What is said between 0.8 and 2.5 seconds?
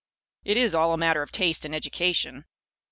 a matter of taste and of education.